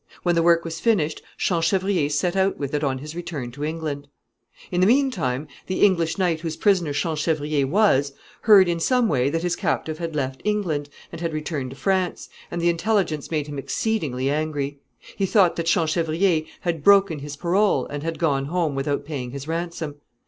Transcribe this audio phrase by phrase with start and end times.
[0.23, 4.07] When the work was finished, Champchevrier set out with it on his return to England.
[4.07, 8.13] [Sidenote: Champchevrier in danger.] In the mean time, the English knight whose prisoner Champchevrier was,
[8.41, 12.29] heard in some way that his captive had left England, and had returned to France,
[12.49, 14.79] and the intelligence made him exceedingly angry.
[15.15, 19.47] He thought that Champchevrier had broken his parole and had gone home without paying his
[19.47, 19.97] ransom.